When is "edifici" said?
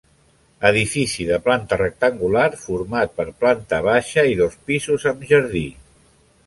0.69-1.27